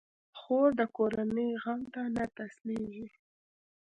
[0.39, 3.07] خور د کورنۍ غم ته نه تسلېږي.